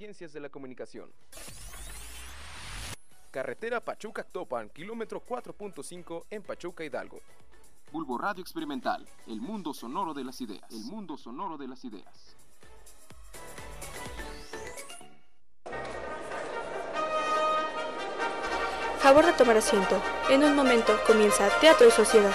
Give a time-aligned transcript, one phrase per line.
[0.00, 1.12] Ciencias de la Comunicación.
[3.30, 7.20] Carretera Pachuca-Topan, kilómetro 4.5 en Pachuca, Hidalgo.
[7.92, 10.64] Bulbo Radio Experimental, el mundo sonoro de las ideas.
[10.70, 12.34] El mundo sonoro de las ideas.
[19.00, 20.00] Favor de tomar asiento.
[20.30, 22.32] En un momento comienza Teatro y Sociedad.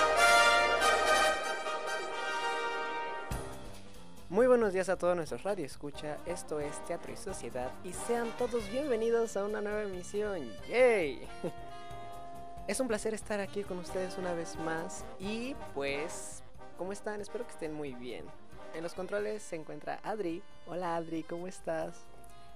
[4.36, 6.18] Muy buenos días a todos nuestros radio escucha.
[6.26, 10.52] Esto es Teatro y Sociedad y sean todos bienvenidos a una nueva emisión.
[10.68, 11.26] ¡Yay!
[12.68, 16.44] Es un placer estar aquí con ustedes una vez más y pues,
[16.78, 17.22] ¿cómo están?
[17.22, 18.26] Espero que estén muy bien.
[18.74, 20.44] En los controles se encuentra Adri.
[20.68, 21.96] Hola Adri, ¿cómo estás?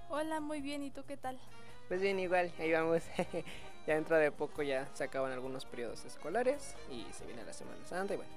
[0.09, 1.39] Hola, muy bien, ¿y tú qué tal?
[1.87, 3.03] Pues bien, igual, ahí vamos.
[3.87, 7.85] ya dentro de poco ya se acaban algunos periodos escolares y se viene la Semana
[7.85, 8.33] Santa y bueno.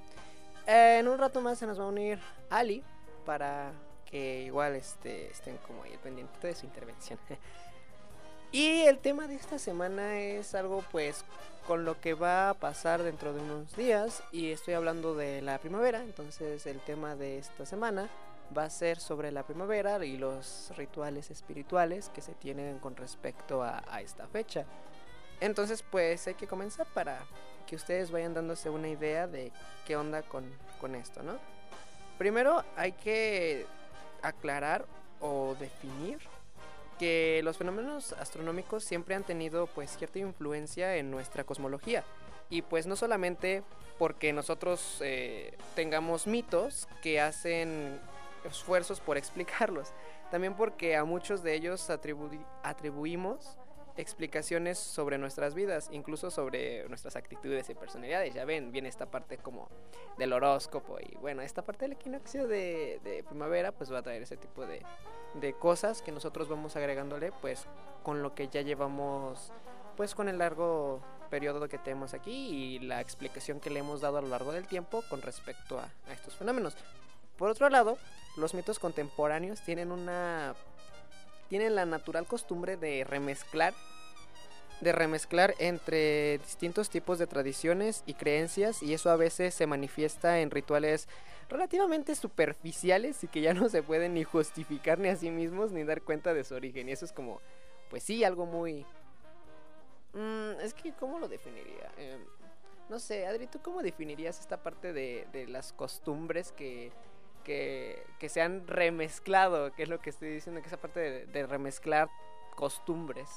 [0.69, 2.85] Eh, en un rato más se nos va a unir Ali
[3.25, 3.73] para
[4.11, 7.19] que igual este, estén como ahí pendiente de su intervención.
[8.53, 11.25] y el tema de esta semana es algo pues
[11.67, 15.59] con lo que va a pasar dentro de unos días y estoy hablando de la
[15.59, 18.11] primavera, entonces el tema de esta semana
[18.57, 23.63] va a ser sobre la primavera y los rituales espirituales que se tienen con respecto
[23.63, 24.67] a, a esta fecha.
[25.41, 27.25] Entonces pues hay que comenzar para
[27.67, 29.53] que ustedes vayan dándose una idea de
[29.87, 30.45] qué onda con,
[30.81, 31.39] con esto, ¿no?
[32.23, 33.67] Primero hay que
[34.23, 34.87] aclarar
[35.21, 36.21] o definir
[36.97, 42.05] que los fenómenos astronómicos siempre han tenido pues cierta influencia en nuestra cosmología.
[42.49, 43.65] Y pues no solamente
[43.99, 47.99] porque nosotros eh, tengamos mitos que hacen
[48.45, 49.89] esfuerzos por explicarlos,
[50.31, 53.59] también porque a muchos de ellos atribuimos
[53.97, 58.35] explicaciones sobre nuestras vidas, incluso sobre nuestras actitudes y personalidades.
[58.35, 59.69] Ya ven, viene esta parte como
[60.19, 64.23] del horóscopo y bueno, esta parte del equinoccio de, de primavera pues va a traer
[64.23, 64.83] ese tipo de,
[65.35, 67.67] de cosas que nosotros vamos agregándole pues
[68.03, 69.53] con lo que ya llevamos
[69.97, 71.01] pues con el largo
[71.31, 74.67] periodo que tenemos aquí y la explicación que le hemos dado a lo largo del
[74.67, 76.77] tiempo con respecto a, a estos fenómenos.
[77.37, 77.97] Por otro lado,
[78.37, 80.55] los mitos contemporáneos tienen una
[81.53, 83.75] tienen la natural costumbre de remezclar
[84.81, 90.41] de remezclar entre distintos tipos de tradiciones y creencias y eso a veces se manifiesta
[90.41, 91.09] en rituales
[91.51, 95.85] relativamente superficiales y que ya no se pueden ni justificar ni a sí mismos ni
[95.85, 96.89] dar cuenta de su origen.
[96.89, 97.43] Y eso es como
[97.91, 98.87] pues sí algo muy
[100.15, 102.17] mm, es que cómo lo definiría eh,
[102.89, 106.93] no sé Adri tú cómo definirías esta parte de las costumbres que
[107.43, 111.27] que, que, se han remezclado, que es lo que estoy diciendo, que esa parte de,
[111.27, 112.09] de, remezclar
[112.57, 113.29] costumbres.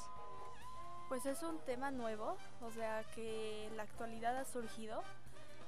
[1.08, 5.02] Pues es un tema nuevo, o sea que la actualidad ha surgido,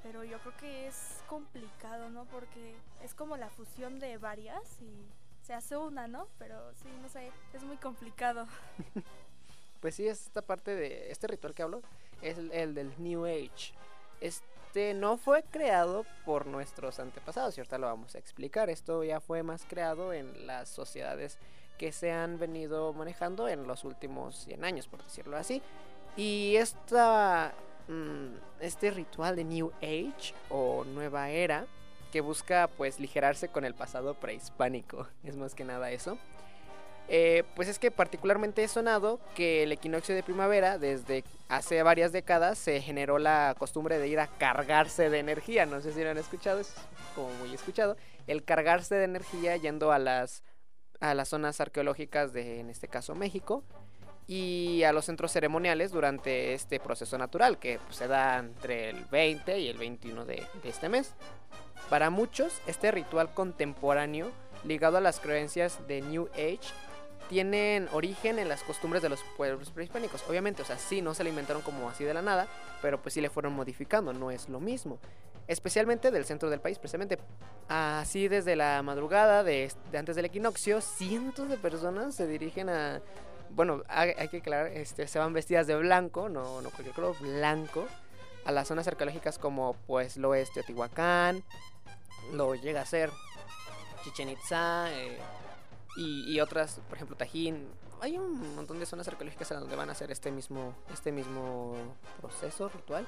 [0.03, 2.25] pero yo creo que es complicado, ¿no?
[2.27, 5.07] Porque es como la fusión de varias y
[5.43, 6.29] se hace una, ¿no?
[6.39, 8.47] Pero sí, no sé, es muy complicado.
[9.81, 11.83] pues sí, esta parte de este ritual que hablo
[12.21, 13.73] es el, el del New Age.
[14.21, 18.69] Es este no fue creado por nuestros antepasados y ahorita lo vamos a explicar.
[18.69, 21.39] Esto ya fue más creado en las sociedades
[21.79, 25.63] que se han venido manejando en los últimos 100 años, por decirlo así.
[26.19, 27.55] Y esta,
[27.89, 31.67] mmm, este ritual de New Age o Nueva Era
[32.13, 36.19] que busca pues ligerarse con el pasado prehispánico, es más que nada eso.
[37.11, 42.13] Eh, pues es que particularmente he sonado que el equinoccio de primavera, desde hace varias
[42.13, 45.65] décadas, se generó la costumbre de ir a cargarse de energía.
[45.65, 46.75] No sé si lo han escuchado, es
[47.15, 47.97] como muy escuchado.
[48.27, 50.43] El cargarse de energía yendo a las,
[51.01, 53.65] a las zonas arqueológicas de, en este caso, México.
[54.27, 59.07] Y a los centros ceremoniales durante este proceso natural que pues, se da entre el
[59.07, 61.15] 20 y el 21 de, de este mes.
[61.89, 64.31] Para muchos, este ritual contemporáneo
[64.65, 66.61] ligado a las creencias de New Age
[67.29, 70.25] tienen origen en las costumbres de los pueblos prehispánicos.
[70.29, 72.49] Obviamente, o sea, sí, no se le inventaron como así de la nada,
[72.83, 74.99] pero pues sí le fueron modificando, no es lo mismo.
[75.47, 77.19] Especialmente del centro del país, precisamente.
[77.69, 83.01] Así desde la madrugada de, antes del equinoccio, cientos de personas se dirigen a...
[83.51, 87.19] Bueno, hay, hay que aclarar, este, se van vestidas de blanco, no, no cualquier color,
[87.19, 87.87] blanco,
[88.45, 91.43] a las zonas arqueológicas como pues lo es Teotihuacán,
[92.33, 93.11] lo llega a ser
[94.05, 95.19] Chichen Itza, eh,
[95.97, 97.67] y, y, otras, por ejemplo, Tajín.
[98.01, 101.75] Hay un montón de zonas arqueológicas en donde van a hacer este mismo, este mismo
[102.21, 103.07] proceso ritual.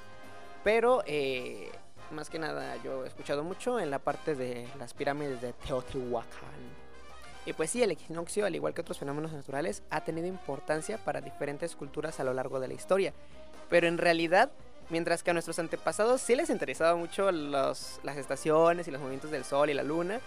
[0.64, 1.70] Pero eh,
[2.10, 6.90] más que nada yo he escuchado mucho en la parte de las pirámides de Teotihuacán.
[7.46, 11.20] Y pues sí, el equinoccio, al igual que otros fenómenos naturales, ha tenido importancia para
[11.20, 13.14] diferentes culturas a lo largo de la historia.
[13.70, 14.50] Pero en realidad,
[14.90, 19.30] mientras que a nuestros antepasados sí les interesaba mucho los, las estaciones y los movimientos
[19.30, 20.20] del sol y la luna,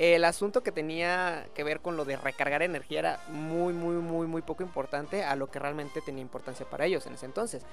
[0.00, 4.26] El asunto que tenía que ver con lo de recargar energía era muy, muy, muy,
[4.26, 7.64] muy poco importante a lo que realmente tenía importancia para ellos en ese entonces.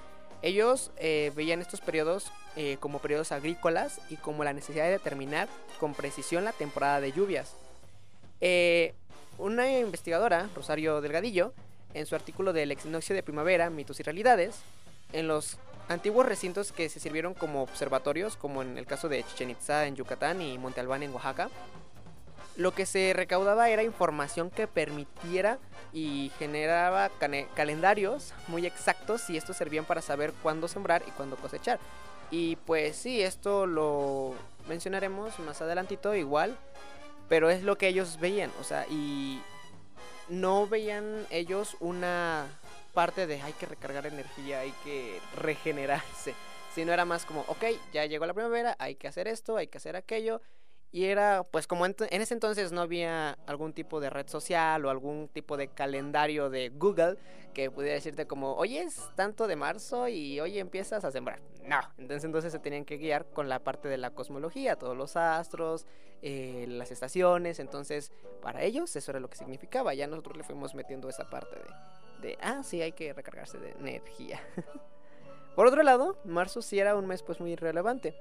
[0.41, 5.47] Ellos eh, veían estos periodos eh, como periodos agrícolas y como la necesidad de determinar
[5.79, 7.55] con precisión la temporada de lluvias.
[8.41, 8.93] Eh,
[9.37, 11.53] una investigadora, Rosario Delgadillo,
[11.93, 14.59] en su artículo del equinoccio de primavera, mitos y realidades,
[15.13, 19.51] en los antiguos recintos que se sirvieron como observatorios, como en el caso de Chichen
[19.51, 21.49] Itza en Yucatán y Monte Albán en Oaxaca,
[22.57, 25.59] lo que se recaudaba era información que permitiera
[25.93, 27.09] y generaba
[27.55, 31.79] calendarios muy exactos y estos servían para saber cuándo sembrar y cuándo cosechar.
[32.31, 34.33] Y pues sí, esto lo
[34.67, 36.57] mencionaremos más adelantito igual,
[37.29, 39.41] pero es lo que ellos veían, o sea, y
[40.27, 42.47] no veían ellos una
[42.93, 46.33] parte de hay que recargar energía, hay que regenerarse,
[46.73, 49.77] sino era más como, ok, ya llegó la primavera, hay que hacer esto, hay que
[49.77, 50.41] hacer aquello,
[50.91, 54.89] y era, pues como en, ese entonces no había algún tipo de red social o
[54.89, 57.17] algún tipo de calendario de Google
[57.53, 61.41] que pudiera decirte como, hoy es tanto de marzo y hoy empiezas a sembrar.
[61.63, 65.17] No, entonces entonces se tenían que guiar con la parte de la cosmología, todos los
[65.17, 65.85] astros,
[66.21, 68.11] eh, las estaciones, entonces
[68.41, 69.93] para ellos eso era lo que significaba.
[69.93, 71.57] Ya nosotros le fuimos metiendo esa parte
[72.21, 74.39] de, de ah, sí, hay que recargarse de energía.
[75.55, 78.15] Por otro lado, marzo sí era un mes pues muy relevante.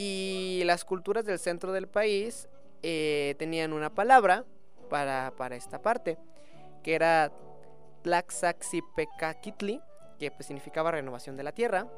[0.00, 2.48] Y las culturas del centro del país
[2.84, 4.44] eh, tenían una palabra
[4.88, 6.16] para, esta parte,
[6.84, 7.32] que era
[8.02, 9.82] Tlaxaxipecakitli,
[10.20, 11.88] que pues, significaba renovación de la tierra,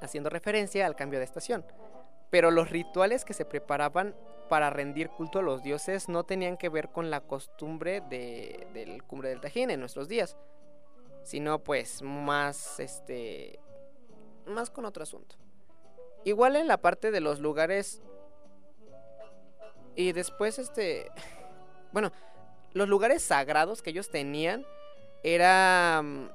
[0.00, 1.66] haciendo referencia al cambio de estación.
[2.30, 4.14] Pero los rituales que se preparaban
[4.48, 9.02] para rendir culto a los dioses no tenían que ver con la costumbre de, del
[9.02, 10.36] cumbre del Tajín en nuestros días,
[11.24, 13.58] sino pues más este
[14.46, 15.34] más con otro asunto.
[16.24, 18.02] Igual en la parte de los lugares.
[19.94, 21.10] Y después este.
[21.92, 22.12] Bueno,
[22.72, 24.64] los lugares sagrados que ellos tenían
[25.22, 26.32] eran.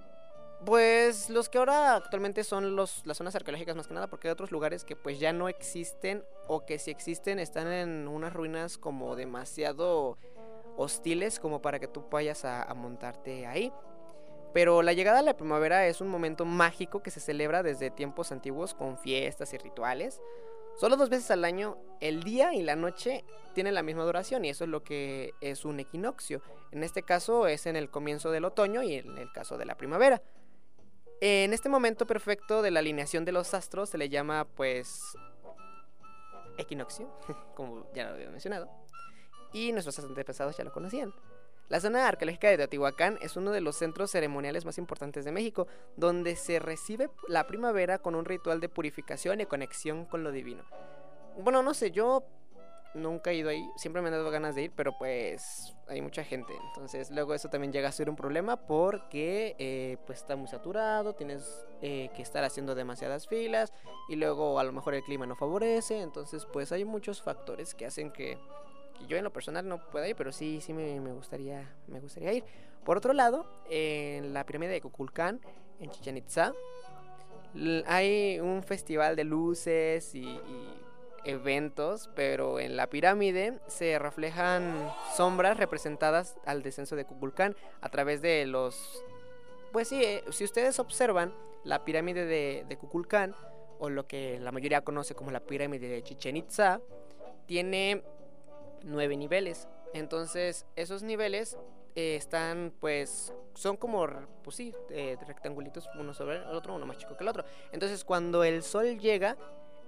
[0.65, 4.31] Pues los que ahora actualmente son los, las zonas arqueológicas más que nada, porque hay
[4.31, 8.77] otros lugares que pues ya no existen o que si existen están en unas ruinas
[8.77, 10.17] como demasiado
[10.75, 13.71] hostiles como para que tú vayas a montarte ahí.
[14.55, 18.31] Pero la llegada de la primavera es un momento mágico que se celebra desde tiempos
[18.31, 20.21] antiguos con fiestas y rituales.
[20.77, 24.49] Solo dos veces al año, el día y la noche tienen la misma duración y
[24.49, 26.41] eso es lo que es un equinoccio.
[26.71, 29.75] En este caso es en el comienzo del otoño y en el caso de la
[29.75, 30.21] primavera.
[31.19, 35.17] En este momento perfecto de la alineación de los astros se le llama pues
[36.57, 37.13] equinoccio,
[37.55, 38.69] como ya lo había mencionado.
[39.51, 41.13] Y nuestros antepasados ya lo conocían.
[41.67, 45.67] La zona arqueológica de Teotihuacán es uno de los centros ceremoniales más importantes de México,
[45.97, 50.63] donde se recibe la primavera con un ritual de purificación y conexión con lo divino.
[51.38, 52.23] Bueno, no sé, yo
[52.94, 56.23] nunca he ido ahí, siempre me han dado ganas de ir, pero pues hay mucha
[56.23, 60.47] gente, entonces luego eso también llega a ser un problema porque eh, pues está muy
[60.47, 63.73] saturado, tienes eh, que estar haciendo demasiadas filas
[64.07, 67.85] y luego a lo mejor el clima no favorece, entonces pues hay muchos factores que
[67.85, 68.38] hacen que
[69.07, 72.44] yo en lo personal no puedo ir, pero sí, sí me, gustaría, me gustaría ir.
[72.83, 75.42] Por otro lado, en la pirámide de Kukulcán,
[75.80, 76.53] en Chichen Itza,
[77.88, 80.39] hay un festival de luces y,
[81.25, 88.21] eventos, pero en la pirámide se reflejan sombras representadas al descenso de Kukulcán a través
[88.21, 89.03] de los...
[89.72, 92.77] Pues sí, eh, si ustedes observan la pirámide de, de
[93.79, 96.79] o lo que la mayoría conoce como la pirámide de Chichen Itza,
[97.46, 98.03] tiene
[98.86, 99.68] nueve niveles.
[99.94, 101.58] Entonces, esos niveles
[101.96, 104.08] eh, están, pues, son como,
[104.44, 107.44] pues sí, eh, rectangulitos uno sobre el otro, uno más chico que el otro.
[107.72, 109.38] Entonces, cuando el sol llega,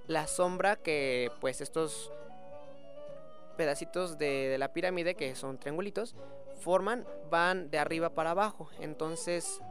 [0.07, 2.11] la sombra que, pues, estos
[3.57, 6.15] pedacitos de, de la pirámide, que son triangulitos,
[6.59, 8.69] forman, van de arriba para abajo.
[8.79, 9.61] Entonces,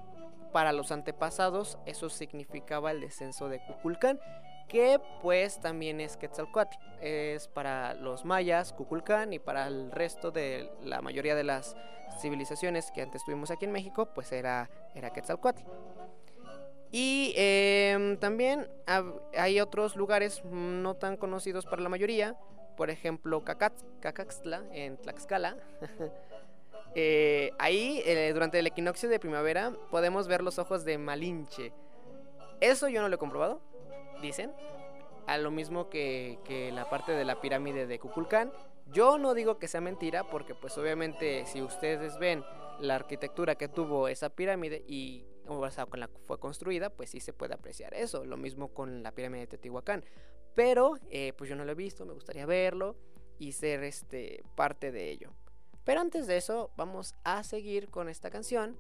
[0.53, 4.21] para los antepasados, eso significaba el descenso de Cuculcán
[4.69, 6.77] que pues también es Quetzalcoatl.
[7.01, 11.77] Es para los mayas, Cuculcán, y para el resto de la mayoría de las
[12.21, 15.63] civilizaciones que antes tuvimos aquí en México, pues era, era Quetzalcoatl.
[16.91, 18.69] Y em, también
[19.37, 22.37] hay otros lugares no tan conocidos para la mayoría,
[22.77, 25.57] por ejemplo Cacaxtla en Tlaxcala.
[26.99, 31.75] Eh, ahí, eh, durante el equinoccio de primavera, podemos ver los ojos de Malinche.
[32.63, 33.61] Eso yo no lo he comprobado,
[34.21, 34.53] dicen,
[35.27, 36.39] a lo mismo que,
[36.73, 38.53] la parte de la pirámide de Kukulcán.
[38.93, 42.45] Yo no digo que sea mentira, porque pues obviamente si ustedes ven
[42.79, 47.21] la arquitectura que tuvo esa pirámide y o con la que fue construida, pues sí
[47.21, 48.25] se puede apreciar eso.
[48.25, 50.05] Lo mismo con la pirámide de Teotihuacán.
[50.55, 52.97] Pero, eh, pues yo no lo he visto, me gustaría verlo.
[53.39, 55.31] y ser este parte de ello.
[55.85, 58.79] Pero antes de eso, vamos a seguir con esta canción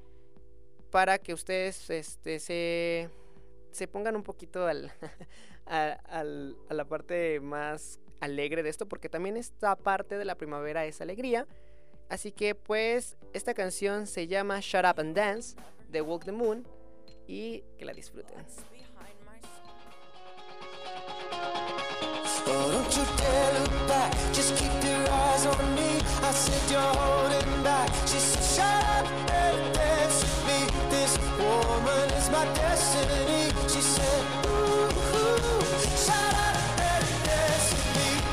[0.90, 3.11] para que ustedes este, se,
[3.76, 4.90] se pongan un poquito al,
[5.66, 11.00] a, la parte más alegre de esto, porque también esta parte de la primavera es
[11.00, 11.47] alegría.
[12.09, 15.56] Así que pues esta canción se llama Shut Up and Dance
[15.88, 16.66] de Walk the Moon
[17.26, 18.38] y que la disfruten.
[28.56, 28.64] Shut
[29.02, 30.05] up
[31.47, 33.43] woman is my destiny.
[33.73, 35.62] She said, Ooh, ooh,
[36.05, 36.57] shut up
[36.93, 38.25] and dance with.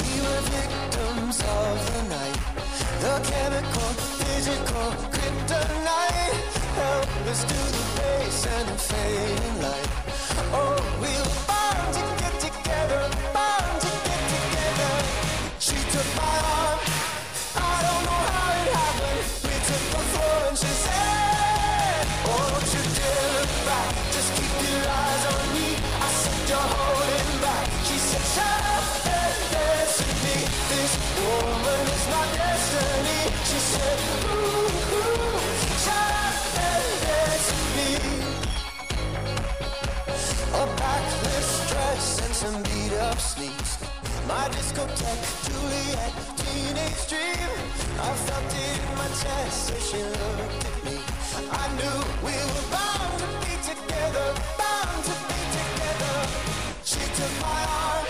[0.00, 2.38] We were victims of the night.
[3.04, 3.90] The chemical,
[4.20, 6.40] physical, kryptonite.
[6.80, 9.90] Helpless to the pace and the fading light.
[10.60, 13.02] Oh, we were bound to get together,
[44.28, 47.50] My discotheque, Juliet, teenage dream.
[48.00, 50.98] I felt it in my chest as she looked at me.
[51.50, 54.26] I knew we were bound to be together,
[54.56, 56.16] bound to be together.
[56.84, 58.06] She took my arm.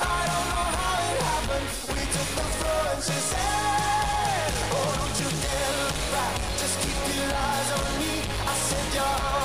[0.00, 1.68] I don't know how it happened.
[1.94, 3.75] We took the floor and she said,
[7.44, 8.12] eyes on me.
[8.52, 9.35] I said you're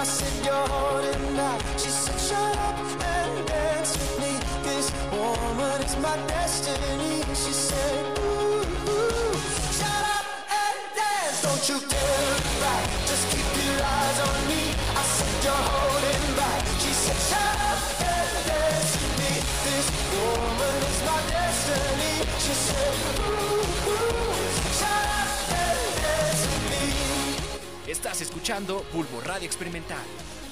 [0.00, 1.60] I said you're holding back.
[1.76, 4.29] She said shut up and dance with me.
[4.70, 7.22] This woman is my destiny.
[7.34, 9.34] She said ooh, ooh,
[9.78, 10.26] shut up
[10.62, 11.42] and dance.
[11.42, 12.84] Don't you dare look back.
[13.10, 14.62] Just keep your eyes on me.
[15.00, 16.62] I said you're holding back.
[16.82, 17.82] She said shut up
[18.14, 19.32] and dance with me.
[19.66, 22.14] This woman is my destiny.
[22.44, 22.94] She said
[23.26, 24.38] ooh, ooh,
[24.78, 25.30] shut up
[25.62, 27.90] and dance with me.
[27.90, 30.06] Estás escuchando Bulbo Radio Experimental,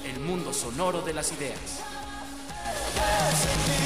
[0.05, 1.81] el mundo sonoro de las ideas.
[2.99, 3.78] Y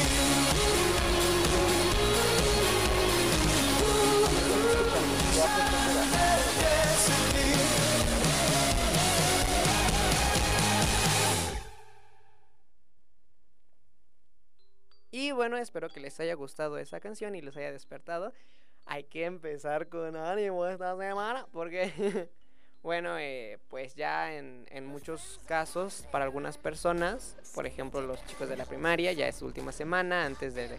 [15.33, 18.33] bueno, espero que les haya gustado esa canción y les haya despertado.
[18.85, 22.29] Hay que empezar con ánimo esta semana porque,
[22.83, 28.49] bueno, eh, pues ya en, en muchos casos, para algunas personas, por ejemplo los chicos
[28.49, 30.69] de la primaria, ya es su última semana antes de,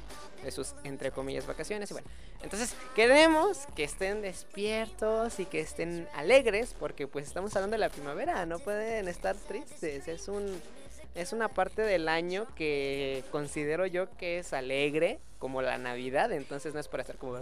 [0.43, 1.91] de sus, entre comillas, vacaciones.
[1.91, 2.09] Y bueno,
[2.43, 7.89] entonces queremos que estén despiertos y que estén alegres porque pues estamos hablando de la
[7.89, 10.61] primavera, no pueden estar tristes, es un
[11.15, 16.75] es una parte del año que considero yo que es alegre, como la Navidad, entonces
[16.75, 17.39] no es para estar como.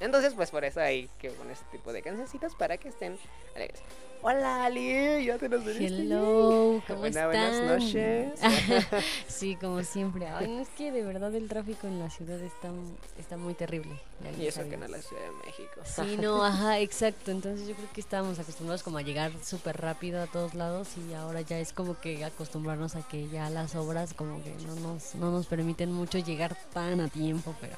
[0.00, 3.18] Entonces, pues por eso hay que poner este tipo de cancioncitas para que estén
[3.54, 3.80] alegres.
[4.22, 6.02] Hola Ali, ya te nos veniste.
[6.02, 7.26] Hello, ¿cómo Buena- están?
[7.28, 8.40] buenas noches.
[9.28, 10.26] sí, como siempre.
[10.26, 12.70] Ay, no es que de verdad el tráfico en la ciudad está,
[13.18, 13.92] está muy terrible.
[14.38, 14.90] Y eso que no sabemos.
[14.90, 15.80] la Ciudad de México.
[15.84, 17.30] Sí, no, ajá, exacto.
[17.30, 21.14] Entonces yo creo que estábamos acostumbrados como a llegar súper rápido a todos lados y
[21.14, 25.14] ahora ya es como que acostumbrarnos a que ya las obras como que no nos,
[25.14, 27.76] no nos permiten mucho llegar tan a tiempo, pero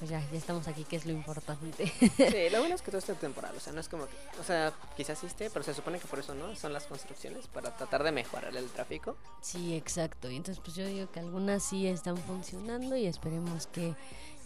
[0.00, 1.86] pues ya, ya estamos aquí, que es lo importante.
[1.86, 4.44] Sí, lo bueno es que todo está temporal, o sea, no es como que, o
[4.44, 6.56] sea, quizás sí esté, pero se supone que por eso, ¿no?
[6.56, 9.18] Son las construcciones, para tratar de mejorar el tráfico.
[9.42, 10.30] Sí, exacto.
[10.30, 13.94] Y entonces pues yo digo que algunas sí están funcionando y esperemos que,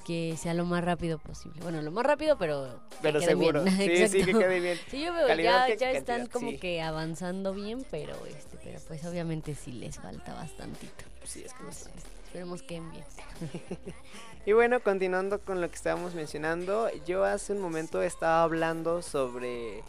[0.04, 1.60] que sea lo más rápido posible.
[1.62, 3.30] Bueno, lo más rápido, pero que Pero bien.
[3.30, 3.64] seguro.
[3.70, 4.78] Sí, sí, que quede bien.
[4.90, 6.58] Sí, yo veo, Calidad ya, que ya están cantidad, como sí.
[6.58, 11.04] que avanzando bien, pero este, pero pues obviamente sí les falta bastantito.
[11.22, 11.70] Sí, es que no.
[11.70, 13.04] Esperemos que bien.
[14.46, 19.82] Y bueno, continuando con lo que estábamos mencionando, yo hace un momento estaba hablando sobre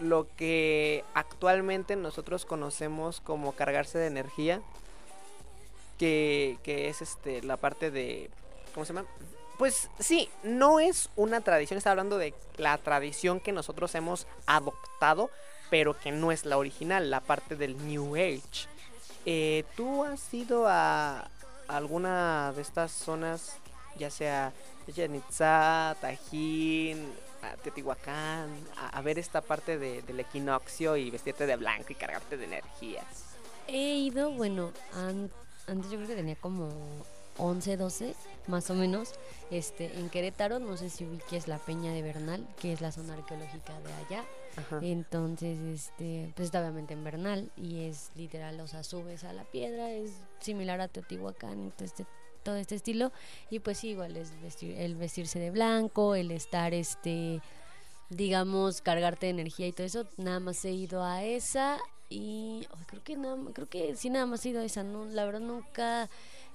[0.00, 4.62] lo que actualmente nosotros conocemos como cargarse de energía,
[5.96, 8.30] que, que es este la parte de
[8.74, 9.06] ¿cómo se llama?
[9.58, 15.30] Pues sí, no es una tradición, está hablando de la tradición que nosotros hemos adoptado,
[15.68, 18.66] pero que no es la original, la parte del New Age.
[19.26, 21.28] Eh, ¿Tú has ido a
[21.68, 23.58] alguna de estas zonas,
[23.98, 24.52] ya sea
[24.86, 31.46] Chichén Itzá, Tajín, a Teotihuacán, a, a ver esta parte de- del equinoccio y vestirte
[31.46, 33.24] de blanco y cargarte de energías?
[33.66, 35.30] He ido, bueno, an-
[35.66, 36.68] antes yo creo que tenía como
[37.38, 38.14] 11, 12,
[38.48, 39.12] más o menos,
[39.50, 43.14] este, en Querétaro, no sé si ubiques la Peña de Bernal, que es la zona
[43.14, 44.24] arqueológica de allá.
[44.56, 44.80] Ajá.
[44.82, 49.44] Entonces, este, pues está obviamente en Bernal y es literal, o sea, subes a la
[49.44, 52.04] piedra, es similar a Teotihuacán y todo este,
[52.42, 53.12] todo este estilo.
[53.50, 57.40] Y pues sí, igual es vestir, el vestirse de blanco, el estar, este,
[58.08, 60.06] digamos, cargarte de energía y todo eso.
[60.16, 61.78] Nada más he ido a esa
[62.08, 64.82] y ay, creo que nada, creo que sí nada más he ido a esa.
[64.82, 66.10] No, la verdad nunca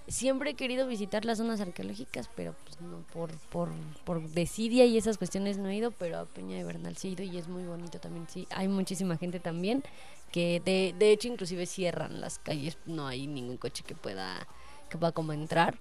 [0.07, 3.69] siempre he querido visitar las zonas arqueológicas, pero pues no por por
[4.03, 7.11] por desidia y esas cuestiones no he ido, pero a Peña de Bernal sí he
[7.11, 8.27] ido y es muy bonito también.
[8.29, 9.83] Sí, hay muchísima gente también
[10.31, 14.47] que de, de hecho inclusive cierran las calles, no hay ningún coche que pueda
[14.95, 15.77] que pueda como entrar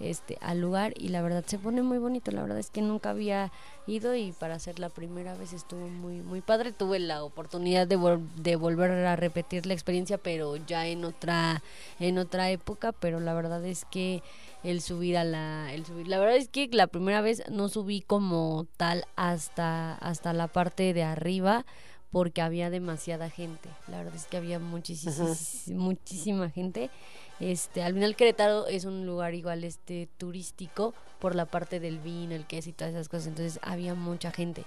[0.00, 2.32] este al lugar y la verdad se pone muy bonito.
[2.32, 3.52] La verdad es que nunca había
[3.86, 6.72] ido y para ser la primera vez estuvo muy muy padre.
[6.72, 11.62] Tuve la oportunidad de, vol- de volver a repetir la experiencia pero ya en otra
[12.00, 12.90] en otra época.
[12.92, 14.22] Pero la verdad es que
[14.64, 18.00] el subir a la el subir la verdad es que la primera vez no subí
[18.00, 21.64] como tal hasta hasta la parte de arriba
[22.10, 23.68] porque había demasiada gente.
[23.88, 25.14] La verdad es que había muchísima
[25.68, 26.90] muchísima gente
[27.50, 32.34] este, al final Querétaro es un lugar igual este turístico por la parte del vino,
[32.34, 34.64] el queso y todas esas cosas, entonces había mucha gente.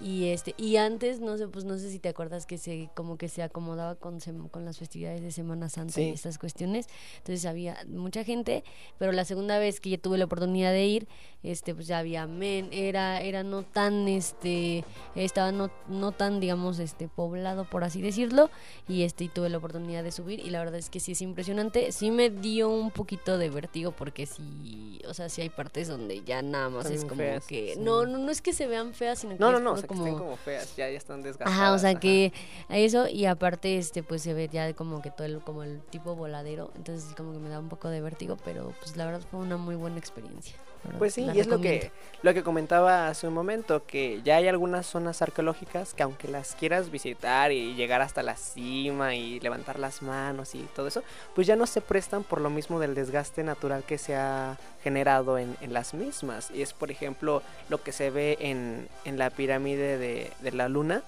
[0.00, 3.16] Y este y antes no sé, pues no sé si te acuerdas que se como
[3.16, 4.18] que se acomodaba con
[4.50, 6.10] con las festividades de Semana Santa y Sí.
[6.10, 8.64] estas cuestiones, entonces había mucha gente,
[8.98, 11.08] pero la segunda vez que yo tuve la oportunidad de ir,
[11.44, 16.78] este pues ya había men, era era no tan este estaba no no tan digamos
[16.78, 18.50] este poblado por así decirlo
[18.88, 21.20] y este y tuve la oportunidad de subir y la verdad es que sí es
[21.22, 25.88] impresionante sí me dio un poquito de vértigo porque sí o sea sí hay partes
[25.88, 27.80] donde ya nada más es como feas, que sí.
[27.80, 29.80] no no no es que se vean feas sino que No, no, no, o puro
[29.80, 31.52] sea, que estén como feas, ya, ya están desgastadas.
[31.52, 32.00] Ajá, o sea ajá.
[32.00, 32.32] que
[32.70, 36.14] eso y aparte este pues se ve ya como que todo el como el tipo
[36.14, 39.40] voladero, entonces como que me da un poco de vértigo, pero pues la verdad fue
[39.40, 40.54] una muy buena experiencia.
[40.98, 41.90] Pues sí, y es lo que,
[42.22, 46.54] lo que comentaba hace un momento, que ya hay algunas zonas arqueológicas que aunque las
[46.54, 51.02] quieras visitar y llegar hasta la cima y levantar las manos y todo eso,
[51.34, 55.38] pues ya no se prestan por lo mismo del desgaste natural que se ha generado
[55.38, 56.50] en, en las mismas.
[56.50, 60.68] Y es, por ejemplo, lo que se ve en, en la pirámide de, de la
[60.68, 61.02] luna.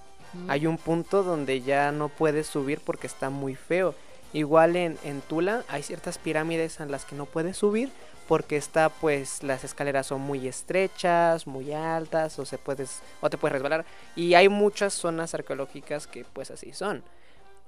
[0.48, 3.94] Hay un punto donde ya no puedes subir porque está muy feo.
[4.32, 7.90] Igual en, en Tula hay ciertas pirámides en las que no puedes subir
[8.28, 13.38] porque está pues las escaleras son muy estrechas, muy altas o se puedes o te
[13.38, 13.84] puedes resbalar
[14.14, 17.04] y hay muchas zonas arqueológicas que pues así son.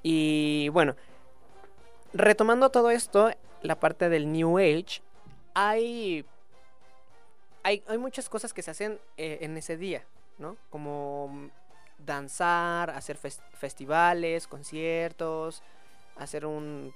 [0.02, 0.96] Y bueno,
[2.12, 3.30] retomando todo esto,
[3.62, 5.02] la parte del New Age,
[5.54, 6.24] hay
[7.62, 10.04] hay, hay muchas cosas que se hacen eh, en ese día,
[10.38, 10.56] ¿no?
[10.70, 11.50] Como
[11.98, 15.62] danzar, hacer fes- festivales, conciertos,
[16.16, 16.94] hacer un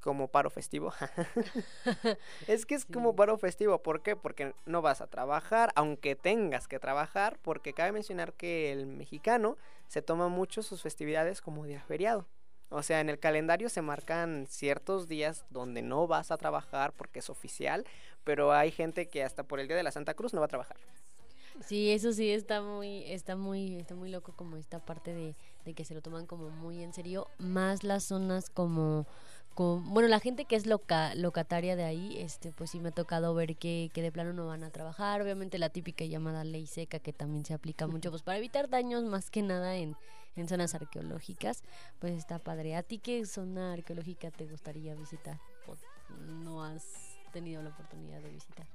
[0.00, 0.92] como paro festivo.
[2.48, 4.16] es que es como paro festivo, ¿por qué?
[4.16, 9.56] Porque no vas a trabajar, aunque tengas que trabajar, porque cabe mencionar que el mexicano
[9.86, 12.26] se toma mucho sus festividades como día feriado.
[12.70, 17.18] O sea, en el calendario se marcan ciertos días donde no vas a trabajar porque
[17.18, 17.84] es oficial,
[18.22, 20.48] pero hay gente que hasta por el día de la Santa Cruz no va a
[20.48, 20.76] trabajar.
[21.66, 25.34] Sí, eso sí está muy, está muy, está muy loco como esta parte de,
[25.64, 29.06] de que se lo toman como muy en serio, más las zonas como,
[29.56, 33.34] bueno, la gente que es loca, locataria de ahí, este, pues sí me ha tocado
[33.34, 36.98] ver que, que de plano no van a trabajar, obviamente la típica llamada ley seca
[36.98, 39.96] que también se aplica mucho, pues para evitar daños más que nada en,
[40.36, 41.62] en zonas arqueológicas,
[41.98, 42.76] pues está padre.
[42.76, 45.38] ¿A ti qué zona arqueológica te gustaría visitar?
[45.66, 45.76] ¿O
[46.18, 46.84] no has
[47.32, 48.66] tenido la oportunidad de visitar?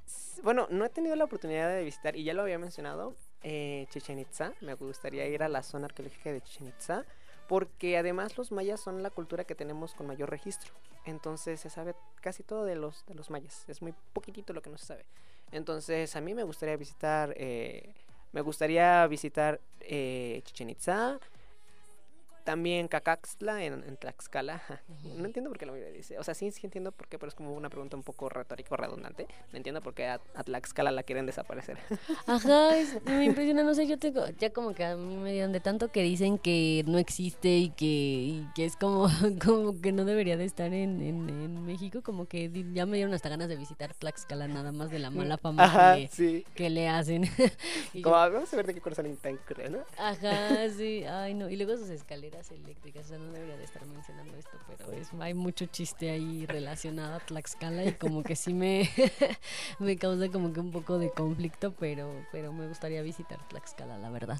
[0.44, 4.20] Bueno, no he tenido la oportunidad de visitar, y ya lo había mencionado, eh, Chichen
[4.20, 4.54] Itza.
[4.62, 7.06] Me gustaría ir a la zona arqueológica de Chichen Itza,
[7.47, 10.73] porque además los mayas son la cultura que tenemos con mayor registro.
[11.05, 13.63] Entonces se sabe casi todo de los, de los mayas.
[13.67, 15.05] Es muy poquitito lo que no se sabe.
[15.51, 17.93] Entonces a mí me gustaría visitar, eh,
[18.31, 21.19] me gustaría visitar eh, Chichen Itza.
[22.45, 24.62] También Cacaxtla en, en Tlaxcala.
[25.03, 26.17] No entiendo por qué lo dice.
[26.19, 28.77] O sea, sí, sí entiendo por qué, pero es como una pregunta un poco retórico
[28.77, 29.27] redundante.
[29.51, 31.77] No entiendo por qué a, a Tlaxcala la quieren desaparecer.
[32.27, 35.51] Ajá, es- me impresiona, no sé, yo tengo, ya como que a mí me dieron
[35.51, 39.08] de tanto que dicen que no existe y que, y que es como,
[39.43, 43.13] como que no debería de estar en, en, en México, como que ya me dieron
[43.15, 46.45] hasta ganas de visitar Tlaxcala nada más de la mala fama Ajá, que, le, sí.
[46.53, 47.23] que le hacen.
[47.93, 49.79] Y Como, yo, "Ah, vamos a ver de qué color salen tan cruel, ¿no?
[49.97, 53.86] Ajá, sí, ay no, y luego sus escaleras eléctricas, o sea, no debería de estar
[53.86, 58.54] mencionando esto, pero es, hay mucho chiste ahí relacionado a Tlaxcala y como que sí
[58.54, 58.89] me,
[59.80, 64.10] me causa como que un poco de conflicto, pero, pero me gustaría visitar Tlaxcala, la
[64.10, 64.39] verdad.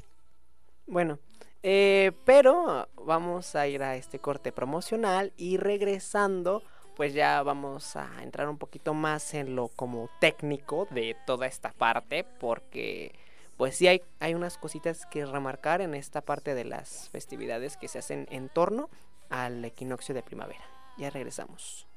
[0.88, 1.20] Bueno,
[1.64, 6.62] eh, pero vamos a ir a este corte promocional y regresando,
[6.96, 11.72] pues ya vamos a entrar un poquito más en lo como técnico de toda esta
[11.72, 13.16] parte, porque
[13.58, 17.88] pues sí hay, hay unas cositas que remarcar en esta parte de las festividades que
[17.88, 18.90] se hacen en torno
[19.30, 20.64] al equinoccio de primavera.
[20.98, 21.88] Ya regresamos.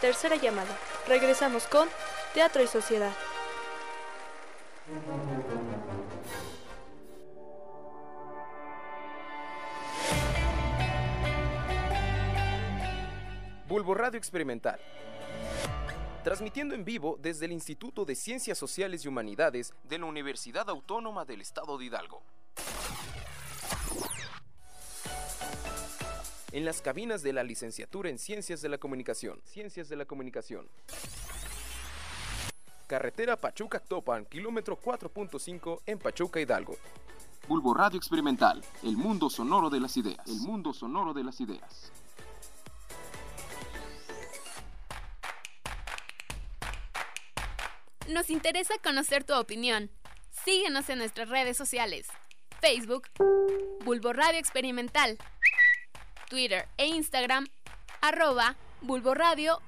[0.00, 0.76] Tercera llamada.
[1.08, 1.88] Regresamos con
[2.34, 3.12] Teatro y Sociedad.
[13.66, 14.78] Bulbo Radio Experimental.
[16.24, 21.26] Transmitiendo en vivo desde el Instituto de Ciencias Sociales y Humanidades de la Universidad Autónoma
[21.26, 22.22] del Estado de Hidalgo.
[26.50, 29.38] En las cabinas de la licenciatura en Ciencias de la Comunicación.
[29.44, 30.66] Ciencias de la Comunicación.
[32.86, 36.76] Carretera Pachuca-Topan, kilómetro 4.5 en Pachuca, Hidalgo.
[37.46, 40.26] Bulbo Radio Experimental, el mundo sonoro de las ideas.
[40.26, 41.92] El mundo sonoro de las ideas.
[48.08, 49.90] Nos interesa conocer tu opinión.
[50.44, 52.06] Síguenos en nuestras redes sociales.
[52.60, 53.08] Facebook,
[53.82, 55.16] Bulbo Radio Experimental.
[56.28, 57.46] Twitter e Instagram,
[58.02, 59.14] arroba Bulbo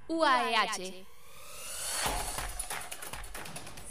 [0.08, 1.06] UAEH.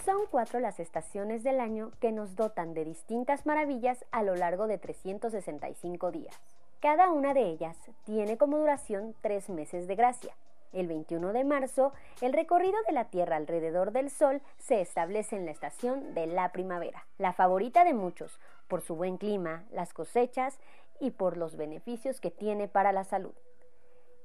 [0.05, 4.67] Son cuatro las estaciones del año que nos dotan de distintas maravillas a lo largo
[4.67, 6.35] de 365 días.
[6.81, 10.35] Cada una de ellas tiene como duración tres meses de gracia.
[10.75, 15.45] El 21 de marzo, el recorrido de la Tierra alrededor del Sol se establece en
[15.45, 20.59] la estación de la primavera, la favorita de muchos, por su buen clima, las cosechas
[20.99, 23.33] y por los beneficios que tiene para la salud.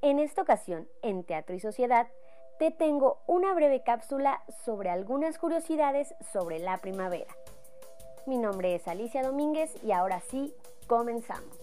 [0.03, 2.09] En esta ocasión, en Teatro y Sociedad,
[2.59, 7.33] te tengo una breve cápsula sobre algunas curiosidades sobre la primavera.
[8.27, 10.53] Mi nombre es Alicia Domínguez y ahora sí,
[10.89, 11.60] comenzamos.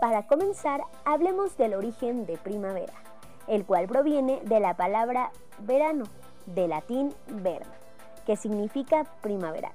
[0.00, 2.94] Para comenzar, hablemos del origen de primavera,
[3.46, 6.04] el cual proviene de la palabra verano,
[6.46, 7.70] de latín verno,
[8.24, 9.74] que significa primaveral.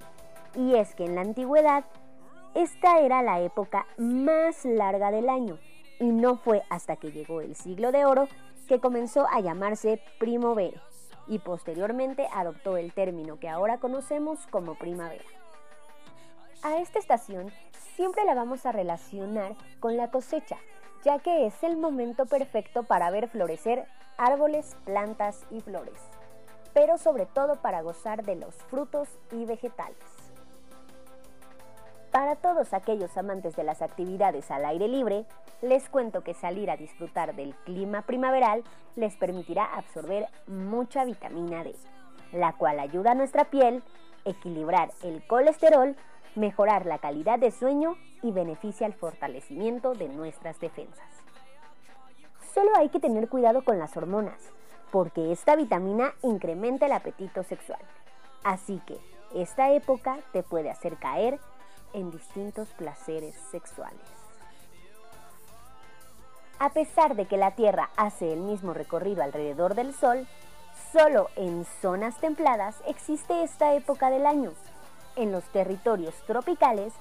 [0.55, 1.85] Y es que en la antigüedad,
[2.55, 5.59] esta era la época más larga del año,
[5.99, 8.27] y no fue hasta que llegó el siglo de oro
[8.67, 10.81] que comenzó a llamarse primavera,
[11.27, 15.23] y posteriormente adoptó el término que ahora conocemos como primavera.
[16.63, 17.51] A esta estación
[17.95, 20.57] siempre la vamos a relacionar con la cosecha,
[21.03, 23.85] ya que es el momento perfecto para ver florecer
[24.17, 25.97] árboles, plantas y flores,
[26.73, 29.97] pero sobre todo para gozar de los frutos y vegetales.
[32.11, 35.25] Para todos aquellos amantes de las actividades al aire libre,
[35.61, 38.63] les cuento que salir a disfrutar del clima primaveral
[38.95, 41.75] les permitirá absorber mucha vitamina D,
[42.31, 43.83] la cual ayuda a nuestra piel,
[44.23, 45.95] equilibrar el colesterol,
[46.35, 51.07] mejorar la calidad de sueño y beneficia el fortalecimiento de nuestras defensas.
[52.53, 54.39] Solo hay que tener cuidado con las hormonas,
[54.91, 57.81] porque esta vitamina incrementa el apetito sexual.
[58.43, 58.97] Así que
[59.33, 61.39] esta época te puede hacer caer
[61.93, 63.99] en distintos placeres sexuales.
[66.59, 70.25] A pesar de que la Tierra hace el mismo recorrido alrededor del Sol,
[70.93, 74.53] solo en zonas templadas existe esta época del año.
[75.15, 76.93] En los territorios tropicales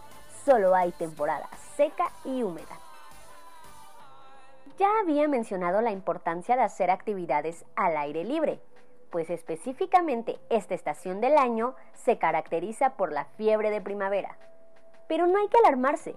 [0.45, 2.79] solo hay temporada seca y húmeda.
[4.79, 8.61] Ya había mencionado la importancia de hacer actividades al aire libre,
[9.11, 14.37] pues específicamente esta estación del año se caracteriza por la fiebre de primavera.
[15.09, 16.17] Pero no hay que alarmarse,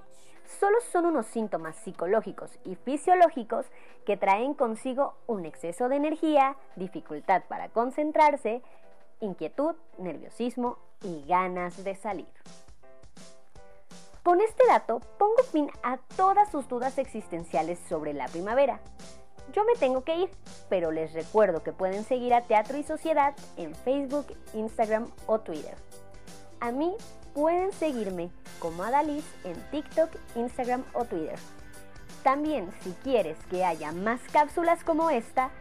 [0.59, 3.65] solo son unos síntomas psicológicos y fisiológicos
[4.05, 8.61] que traen consigo un exceso de energía, dificultad para concentrarse,
[9.19, 12.27] inquietud, nerviosismo y ganas de salir.
[14.23, 18.81] Con este dato pongo fin a todas sus dudas existenciales sobre la primavera.
[19.53, 20.29] Yo me tengo que ir,
[20.69, 25.75] pero les recuerdo que pueden seguir a Teatro y Sociedad en Facebook, Instagram o Twitter.
[26.59, 26.93] A mí
[27.33, 28.29] pueden seguirme
[28.59, 31.39] como Adaliz en TikTok, Instagram o Twitter.
[32.23, 35.51] También, si quieres que haya más cápsulas como esta,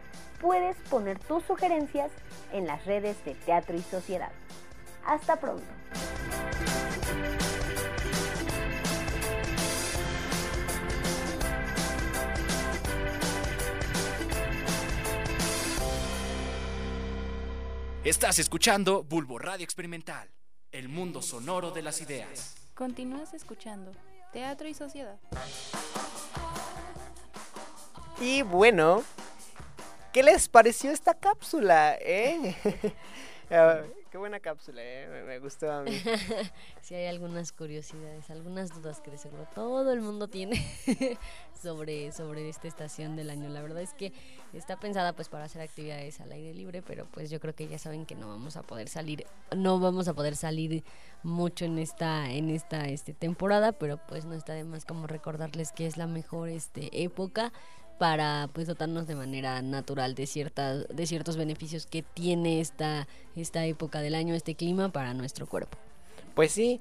[0.41, 2.11] puedes poner tus sugerencias
[2.51, 4.31] en las redes de Teatro y Sociedad.
[5.07, 5.63] Hasta pronto.
[18.03, 20.29] Estás escuchando Bulbo Radio Experimental,
[20.73, 22.55] el mundo sonoro de las ideas.
[22.73, 23.93] Continúas escuchando
[24.33, 25.17] Teatro y Sociedad.
[28.19, 29.03] Y bueno,
[30.11, 31.95] ¿qué les pareció esta cápsula?
[32.01, 32.55] Eh?
[34.17, 35.23] Buena cápsula, eh?
[35.25, 35.91] me, gustó a mí.
[36.81, 40.65] si hay algunas curiosidades, algunas dudas que de seguro todo el mundo tiene
[41.61, 43.47] sobre, sobre esta estación del año.
[43.49, 44.13] La verdad es que
[44.53, 47.77] está pensada pues para hacer actividades al aire libre, pero pues yo creo que ya
[47.77, 49.25] saben que no vamos a poder salir,
[49.55, 50.83] no vamos a poder salir
[51.23, 55.71] mucho en esta, en esta este, temporada, pero pues no está de más como recordarles
[55.71, 57.53] que es la mejor este, época
[57.97, 63.65] para pues dotarnos de manera natural de ciertas de ciertos beneficios que tiene esta esta
[63.65, 65.77] época del año este clima para nuestro cuerpo
[66.35, 66.79] Pues sí,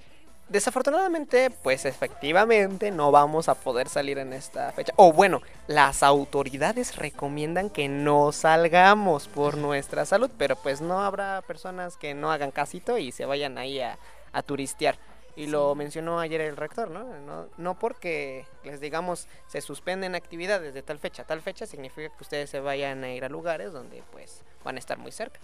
[0.49, 4.93] desafortunadamente, pues efectivamente no vamos a poder salir en esta fecha.
[4.97, 11.43] O bueno, las autoridades recomiendan que no salgamos por nuestra salud, pero pues no habrá
[11.43, 13.99] personas que no hagan casito y se vayan ahí a,
[14.33, 14.99] a turistear.
[15.37, 17.05] Y lo mencionó ayer el rector, ¿no?
[17.21, 17.49] ¿no?
[17.59, 22.49] No porque les digamos se suspenden actividades de tal fecha tal fecha significa que ustedes
[22.49, 25.39] se vayan a ir a lugares donde pues van a estar muy cerca.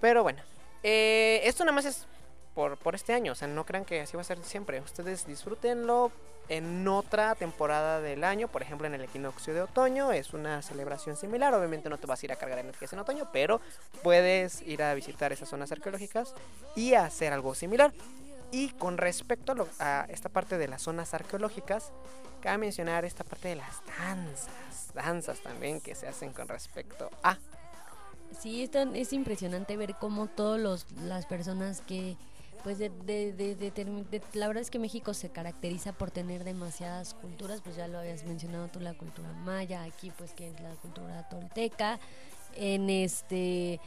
[0.00, 0.42] Pero bueno,
[0.82, 2.06] eh, esto nada más es
[2.54, 4.80] por, por este año, o sea, no crean que así va a ser siempre.
[4.80, 6.10] Ustedes disfrútenlo
[6.48, 11.16] en otra temporada del año, por ejemplo en el equinoccio de otoño, es una celebración
[11.16, 13.60] similar, obviamente no te vas a ir a cargar energías en otoño, pero
[14.02, 16.34] puedes ir a visitar esas zonas arqueológicas
[16.74, 17.92] y hacer algo similar.
[18.52, 21.92] Y con respecto a, lo- a esta parte de las zonas arqueológicas,
[22.40, 24.48] cabe mencionar esta parte de las danzas,
[24.94, 27.36] danzas también que se hacen con respecto a...
[28.40, 32.16] Sí, es, es impresionante ver cómo todas las personas que,
[32.64, 37.14] pues de, de- de- de- la verdad es que México se caracteriza por tener demasiadas
[37.14, 40.70] culturas, pues ya lo habías mencionado tú, la cultura maya, aquí pues que es la
[40.76, 41.98] cultura tolteca,
[42.54, 43.80] en este,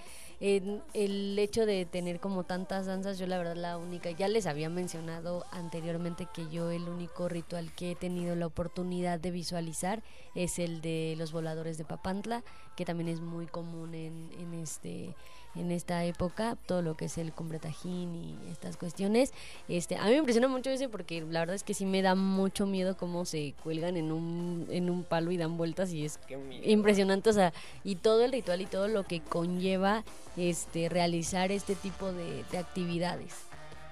[0.46, 4.46] en el hecho de tener como tantas danzas, yo la verdad la única, ya les
[4.46, 10.04] había mencionado anteriormente que yo el único ritual que he tenido la oportunidad de visualizar
[10.36, 12.44] es el de los voladores de Papantla,
[12.76, 15.16] que también es muy común en, en este
[15.56, 19.34] en esta época, todo lo que es el combretajín y estas cuestiones.
[19.68, 22.16] Este, a mí me impresiona mucho ese porque la verdad es que sí me da
[22.16, 26.20] mucho miedo cómo se cuelgan en un, en un palo y dan vueltas y es
[26.64, 30.04] impresionante, o sea, y todo el ritual y todo lo que conlleva
[30.38, 33.34] este realizar este tipo de, de actividades.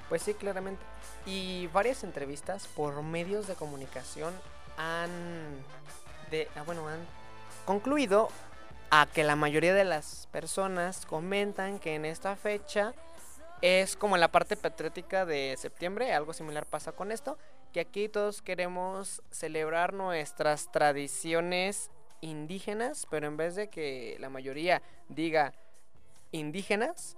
[0.09, 0.81] Pues sí, claramente.
[1.25, 4.33] Y varias entrevistas por medios de comunicación
[4.77, 5.09] han,
[6.31, 6.99] de, ah, bueno, han
[7.65, 8.29] concluido
[8.91, 12.93] a que la mayoría de las personas comentan que en esta fecha
[13.61, 17.37] es como la parte patriótica de septiembre, algo similar pasa con esto,
[17.71, 24.81] que aquí todos queremos celebrar nuestras tradiciones indígenas, pero en vez de que la mayoría
[25.07, 25.53] diga
[26.31, 27.15] indígenas,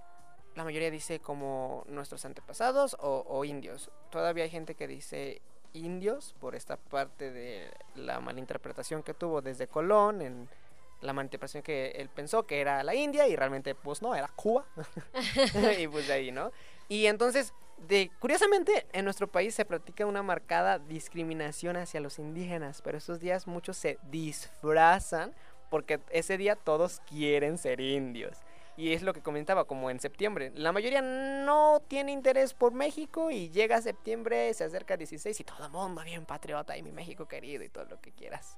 [0.55, 3.89] la mayoría dice como nuestros antepasados o, indios.
[4.12, 5.41] Todavía hay gente que dice
[5.73, 10.47] indios por esta parte de la malinterpretación que tuvo desde Colón en
[11.04, 14.66] la malinterpretación que él pensó que era la India y realmente pues no, era Cuba.
[15.80, 16.52] y pues de ahí, ¿no?
[16.88, 17.54] Y entonces,
[17.88, 23.20] de, curiosamente, en nuestro país se practica una marcada discriminación hacia los indígenas, pero estos
[23.20, 25.34] días muchos se disfrazan
[25.70, 28.38] porque ese día todos quieren ser indios.
[28.76, 30.52] Y es lo que comentaba, como en septiembre.
[30.56, 35.66] La mayoría no tiene interés por México y llega septiembre, se acerca 16 y todo
[35.66, 38.58] el mundo bien patriota y mi México querido y todo lo que quieras.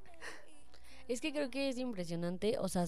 [1.08, 2.86] Es que creo que es impresionante, o sea,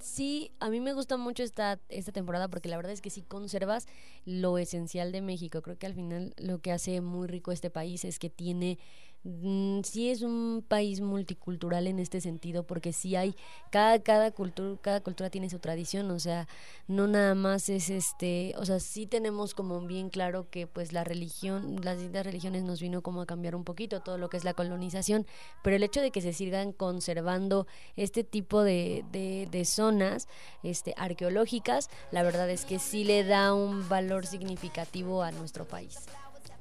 [0.00, 3.22] sí, a mí me gusta mucho esta, esta temporada porque la verdad es que sí
[3.22, 3.86] conservas
[4.24, 5.60] lo esencial de México.
[5.62, 8.78] Creo que al final lo que hace muy rico este país es que tiene
[9.24, 13.34] mm, sí es un país multicultural en este sentido porque sí hay
[13.70, 16.48] cada cada cultura cada cultura tiene su tradición o sea
[16.86, 21.04] no nada más es este o sea sí tenemos como bien claro que pues la
[21.04, 24.44] religión las distintas religiones nos vino como a cambiar un poquito todo lo que es
[24.44, 25.26] la colonización
[25.62, 30.28] pero el hecho de que se sigan conservando este tipo de, de, de zonas
[30.62, 35.98] este arqueológicas la verdad es que sí le da un valor significativo a nuestro país.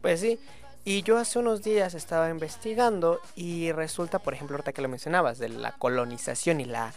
[0.02, 0.40] Pues sí,
[0.88, 5.38] y yo hace unos días estaba investigando y resulta, por ejemplo, ahorita que lo mencionabas,
[5.38, 6.94] de la colonización y la,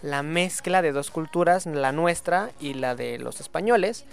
[0.00, 4.06] la mezcla de dos culturas, la nuestra y la de los españoles,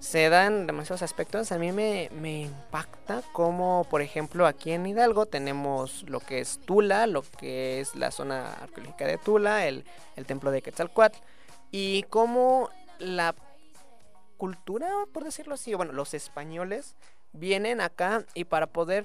[0.00, 1.52] se dan demasiados aspectos.
[1.52, 6.58] A mí me, me impacta como, por ejemplo, aquí en Hidalgo tenemos lo que es
[6.66, 9.84] Tula, lo que es la zona arqueológica de Tula, el,
[10.16, 11.18] el templo de Quetzalcoatl,
[11.70, 13.36] y cómo la
[14.36, 16.96] cultura, por decirlo así, bueno, los españoles
[17.34, 19.04] vienen acá y para poder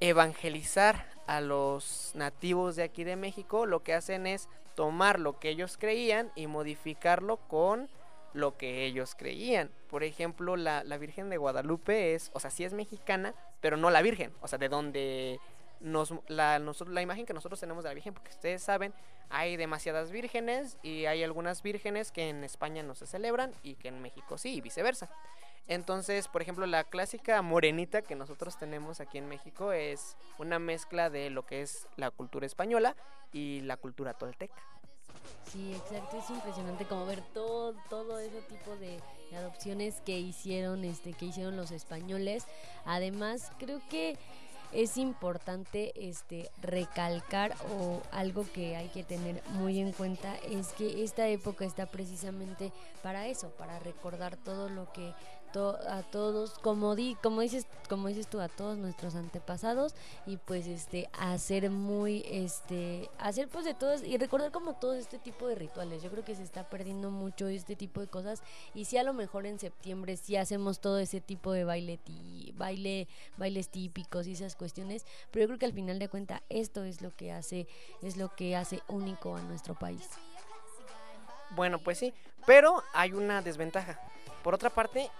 [0.00, 5.50] evangelizar a los nativos de aquí de México, lo que hacen es tomar lo que
[5.50, 7.88] ellos creían y modificarlo con
[8.32, 9.70] lo que ellos creían.
[9.90, 13.90] Por ejemplo, la, la Virgen de Guadalupe es, o sea, sí es mexicana, pero no
[13.90, 15.40] la Virgen, o sea, de donde
[15.80, 18.94] nos, la, nosotros, la imagen que nosotros tenemos de la Virgen, porque ustedes saben,
[19.30, 23.88] hay demasiadas vírgenes y hay algunas vírgenes que en España no se celebran y que
[23.88, 25.10] en México sí, y viceversa.
[25.68, 31.10] Entonces, por ejemplo, la clásica morenita que nosotros tenemos aquí en México es una mezcla
[31.10, 32.96] de lo que es la cultura española
[33.32, 34.62] y la cultura tolteca.
[35.52, 39.00] Sí, exacto, es impresionante como ver todo, todo ese tipo de,
[39.36, 42.46] adopciones que hicieron, este, que hicieron los españoles.
[42.86, 44.16] Además, creo que
[44.72, 51.02] es importante este recalcar o algo que hay que tener muy en cuenta es que
[51.02, 55.14] esta época está precisamente para eso, para recordar todo lo que
[55.56, 59.94] a todos como di, como dices como dices tú a todos nuestros antepasados
[60.26, 65.18] y pues este hacer muy este hacer pues de todos y recordar como todo este
[65.18, 68.42] tipo de rituales yo creo que se está perdiendo mucho este tipo de cosas
[68.74, 72.52] y si a lo mejor en septiembre sí hacemos todo ese tipo de baile ti-
[72.56, 73.08] baile
[73.38, 77.00] bailes típicos y esas cuestiones pero yo creo que al final de cuenta esto es
[77.00, 77.66] lo que hace
[78.02, 80.08] es lo que hace único a nuestro país
[81.56, 82.12] Bueno, pues sí,
[82.46, 83.98] pero hay una desventaja.
[84.44, 85.10] Por otra parte,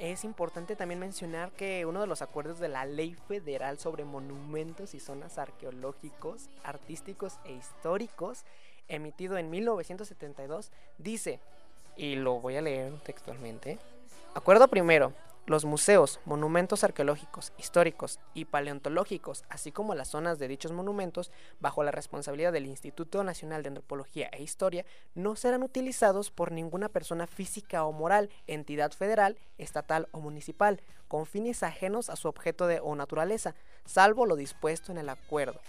[0.00, 4.94] es importante también mencionar que uno de los acuerdos de la Ley Federal sobre Monumentos
[4.94, 8.44] y Zonas Arqueológicos, Artísticos e Históricos,
[8.88, 11.40] emitido en 1972, dice,
[11.96, 13.78] y lo voy a leer textualmente,
[14.36, 15.14] Acuerdo primero.
[15.46, 21.30] Los museos, monumentos arqueológicos, históricos y paleontológicos, así como las zonas de dichos monumentos,
[21.60, 26.88] bajo la responsabilidad del Instituto Nacional de Antropología e Historia, no serán utilizados por ninguna
[26.88, 32.66] persona física o moral, entidad federal, estatal o municipal, con fines ajenos a su objeto
[32.66, 33.54] de, o naturaleza,
[33.84, 35.60] salvo lo dispuesto en el acuerdo.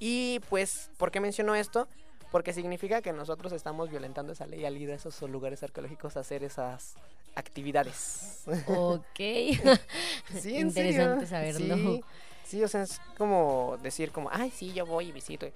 [0.00, 1.86] Y pues, ¿por qué menciono esto?
[2.32, 6.20] Porque significa que nosotros estamos violentando esa ley al ir a esos lugares arqueológicos a
[6.20, 6.96] hacer esas
[7.36, 8.42] actividades.
[8.66, 9.20] Ok.
[10.40, 11.52] Sí, en Interesante serio.
[11.58, 11.76] saberlo.
[11.76, 12.04] Sí,
[12.44, 15.46] sí, o sea, es como decir como, ay, sí, yo voy y visito.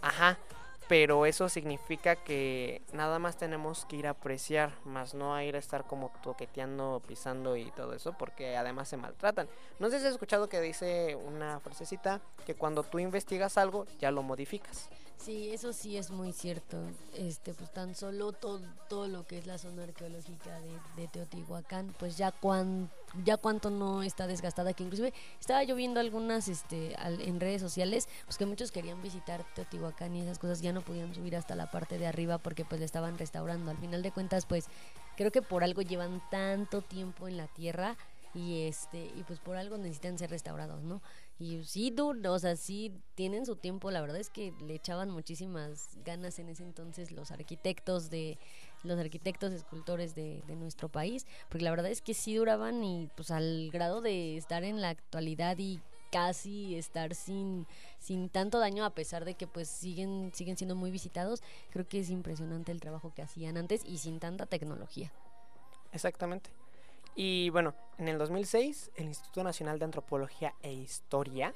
[0.00, 0.38] Ajá,
[0.88, 5.56] pero eso significa que nada más tenemos que ir a apreciar, más no a ir
[5.56, 9.48] a estar como toqueteando, pisando y todo eso, porque además se maltratan.
[9.78, 14.10] No sé si has escuchado que dice una frasecita que cuando tú investigas algo, ya
[14.10, 14.88] lo modificas.
[15.22, 16.78] Sí, eso sí es muy cierto.
[17.14, 20.58] Este, pues tan solo todo, todo lo que es la zona arqueológica
[20.96, 22.90] de, Teotihuacán, pues ya cuan,
[23.24, 27.60] ya cuánto no está desgastada, que inclusive estaba yo viendo algunas este al- en redes
[27.60, 31.54] sociales, pues que muchos querían visitar Teotihuacán y esas cosas ya no podían subir hasta
[31.54, 33.70] la parte de arriba porque pues le estaban restaurando.
[33.70, 34.66] Al final de cuentas, pues
[35.18, 37.96] creo que por algo llevan tanto tiempo en la tierra
[38.32, 41.02] y este y pues por algo necesitan ser restaurados, ¿no?
[41.40, 45.10] Y sí, du- o sea, sí tienen su tiempo, la verdad es que le echaban
[45.10, 48.38] muchísimas ganas en ese entonces los arquitectos de
[48.84, 53.08] los arquitectos escultores de, de nuestro país, porque la verdad es que sí duraban y
[53.16, 55.80] pues al grado de estar en la actualidad y
[56.12, 57.66] casi estar sin
[57.98, 62.00] sin tanto daño a pesar de que pues siguen siguen siendo muy visitados, creo que
[62.00, 65.10] es impresionante el trabajo que hacían antes y sin tanta tecnología.
[65.92, 66.50] Exactamente.
[67.22, 71.54] Y bueno, en el 2006 el Instituto Nacional de Antropología e Historia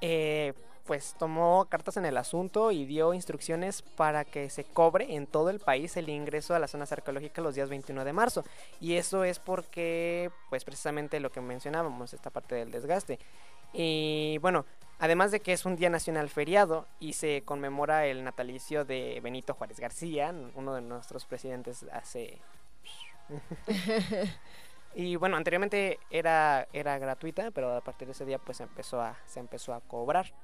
[0.00, 0.52] eh,
[0.84, 5.50] pues tomó cartas en el asunto y dio instrucciones para que se cobre en todo
[5.50, 8.44] el país el ingreso a las zonas arqueológicas los días 21 de marzo.
[8.80, 13.18] Y eso es porque pues precisamente lo que mencionábamos, esta parte del desgaste.
[13.72, 14.64] Y bueno,
[15.00, 19.54] además de que es un día nacional feriado y se conmemora el natalicio de Benito
[19.54, 22.38] Juárez García, uno de nuestros presidentes hace
[24.98, 29.16] Y bueno, anteriormente era, era gratuita, pero a partir de ese día pues empezó a,
[29.26, 30.34] se empezó a cobrar.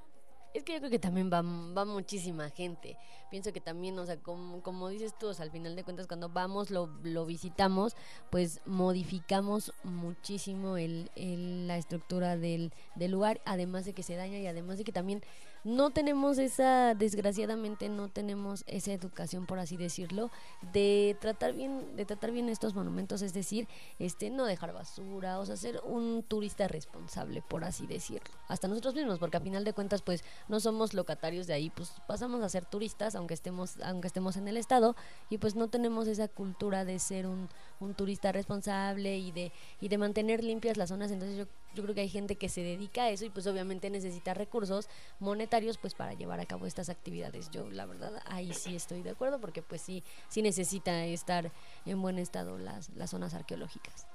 [0.54, 2.96] Es que yo creo que también va, va muchísima gente.
[3.32, 6.06] Pienso que también, o sea, como, como dices tú, o sea, al final de cuentas,
[6.06, 7.96] cuando vamos, lo, lo visitamos,
[8.30, 14.38] pues modificamos muchísimo el, el- la estructura del, del lugar, además de que se daña
[14.38, 15.24] y además de que también
[15.64, 20.30] no tenemos esa, desgraciadamente, no tenemos esa educación, por así decirlo,
[20.72, 23.66] de tratar bien, de tratar bien estos monumentos, es decir,
[23.98, 28.30] este, no dejar basura, o sea, ser un turista responsable, por así decirlo.
[28.48, 31.92] Hasta nosotros mismos, porque a final de cuentas, pues, no somos locatarios de ahí, pues
[32.06, 34.94] pasamos a ser turistas, aunque estemos, aunque estemos en el estado,
[35.30, 37.48] y pues no tenemos esa cultura de ser un,
[37.84, 41.10] un turista responsable y de, y de mantener limpias las zonas.
[41.10, 43.90] Entonces yo, yo creo que hay gente que se dedica a eso y pues obviamente
[43.90, 44.88] necesita recursos
[45.20, 47.50] monetarios pues para llevar a cabo estas actividades.
[47.50, 51.52] Yo la verdad ahí sí estoy de acuerdo porque pues sí, sí necesita estar
[51.86, 54.06] en buen estado las, las zonas arqueológicas.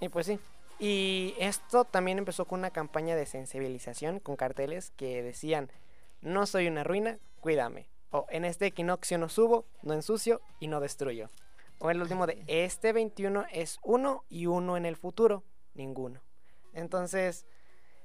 [0.00, 0.38] Y pues sí.
[0.78, 5.70] Y esto también empezó con una campaña de sensibilización con carteles que decían,
[6.20, 7.88] no soy una ruina, cuídame.
[8.10, 11.30] O en este equinoccio no subo, no ensucio y no destruyo.
[11.78, 16.22] O el último de este 21 es uno y uno en el futuro, ninguno.
[16.72, 17.46] Entonces,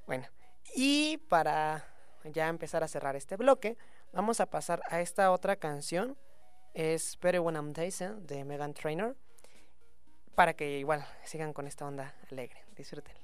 [0.05, 0.28] bueno.
[0.76, 1.86] Y para
[2.24, 3.78] ya empezar a cerrar este bloque,
[4.13, 6.17] vamos a pasar a esta otra canción.
[6.74, 9.17] Es Better When I'm Dancing de Megan Trainor
[10.36, 12.63] para que igual sigan con esta onda alegre.
[12.76, 13.22] Disfrútenla.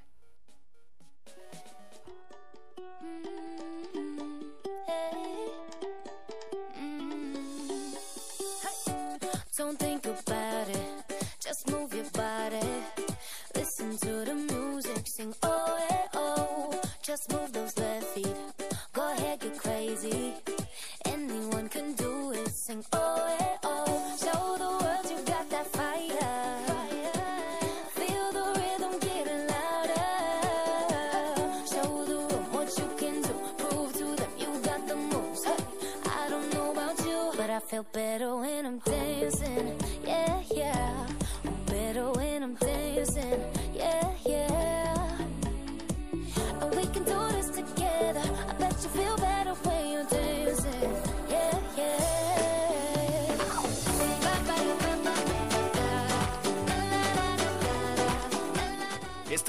[9.58, 9.87] Don't
[14.02, 16.82] To the music, sing oh eh, oh.
[17.02, 18.28] Just move those left feet,
[18.94, 20.34] go ahead get crazy.
[21.06, 23.27] Anyone can do it, sing oh.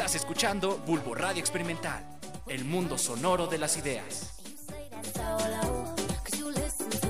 [0.08, 2.02] Estás escuchando Bulbo Radio Experimental,
[2.46, 4.40] el mundo sonoro de las ideas.
[5.14, 5.94] solo.
[6.24, 7.08] Cause you listen to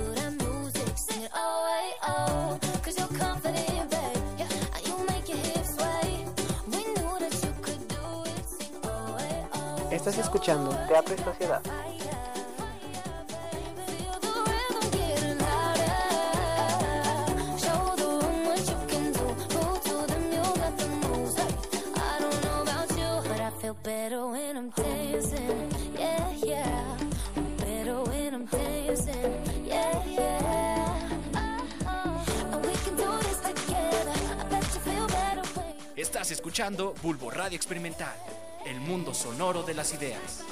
[36.59, 38.17] escuchando Bulbo Radio Experimental,
[38.67, 40.43] el mundo sonoro de las ideas.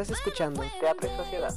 [0.00, 1.54] Estás escuchando Teatro y Sociedad.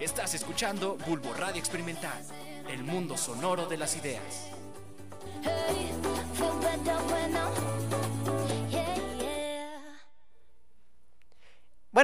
[0.00, 2.18] Estás escuchando Bulbo Radio Experimental,
[2.70, 4.53] el mundo sonoro de las ideas.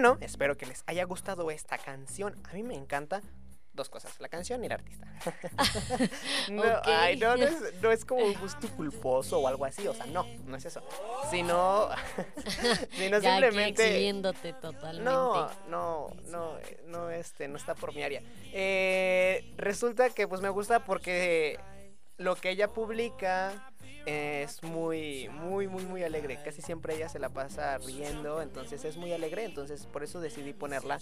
[0.00, 2.34] Bueno, espero que les haya gustado esta canción.
[2.50, 3.20] A mí me encanta
[3.74, 5.06] dos cosas, la canción y el artista.
[6.50, 6.86] no, Ok.
[6.86, 10.06] ay, no, no es, no es como un gusto culposo o algo así, o sea,
[10.06, 10.82] no, no es eso.
[11.30, 11.90] Sino,
[12.92, 13.82] sino Ya simplemente...
[13.88, 15.04] exhibiéndote totalmente.
[15.04, 18.22] No, no, no, no, este, no está por mi área.
[18.54, 21.60] Eh, resulta que pues me gusta porque
[22.16, 23.69] lo que ella publica
[24.06, 26.38] es muy, muy, muy, muy alegre.
[26.44, 29.44] Casi siempre ella se la pasa riendo, entonces es muy alegre.
[29.44, 30.98] Entonces por eso decidí ponerla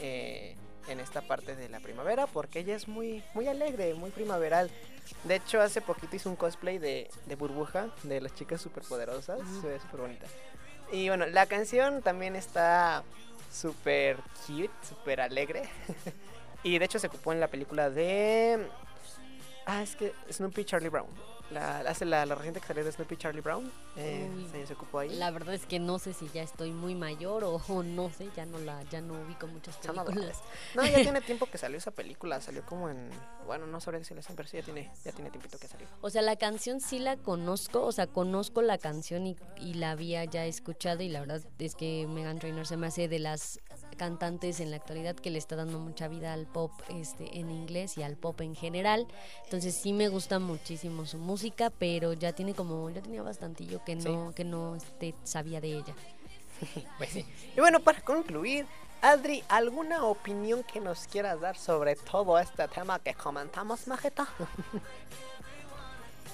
[0.00, 0.56] eh,
[0.88, 4.70] en esta parte de la primavera, porque ella es muy, muy alegre, muy primaveral.
[5.24, 9.40] De hecho, hace poquito hice un cosplay de, de burbuja, de las chicas superpoderosas.
[9.60, 10.26] Se ve súper bonita.
[10.92, 13.04] Y bueno, la canción también está
[13.52, 15.68] súper cute, súper alegre.
[16.62, 18.68] y de hecho se ocupó en la película de...
[19.66, 21.08] Ah, es que Snoopy Charlie Brown.
[21.50, 23.70] La, hace la, la reciente que salió de Snoopy Charlie Brown.
[23.96, 24.66] Eh, Uy.
[24.66, 25.08] se, ocupó ahí.
[25.10, 28.28] La verdad es que no sé si ya estoy muy mayor o, o no sé,
[28.36, 30.42] ya no la ya no ubico muchas películas.
[30.74, 32.40] No, ya tiene tiempo que salió esa película.
[32.40, 33.10] Salió como en.
[33.46, 35.86] Bueno, no sabré decirles, pero sí ya tiene, ya tiene tiempito que salió.
[36.02, 39.92] O sea, la canción sí la conozco, o sea, conozco la canción y, y la
[39.92, 43.60] había ya escuchado y la verdad es que Megan Trainor se me hace de las
[43.96, 47.98] cantantes en la actualidad que le está dando mucha vida al pop este en inglés
[47.98, 49.06] y al pop en general.
[49.44, 51.37] Entonces sí me gusta muchísimo su música,
[51.78, 55.94] pero ya tiene como ya tenía bastantillo que no que no este, sabía de ella.
[56.98, 57.24] Pues sí.
[57.56, 58.66] Y bueno, para concluir,
[59.00, 64.26] Adri, ¿alguna opinión que nos quieras dar sobre todo este tema que comentamos, Majeta?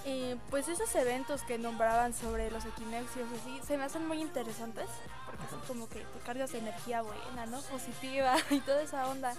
[0.07, 4.87] Eh, pues esos eventos que nombraban sobre los equinoccios así se me hacen muy interesantes
[5.25, 7.59] porque son como que te cargas de energía buena, ¿no?
[7.63, 9.33] Positiva y toda esa onda.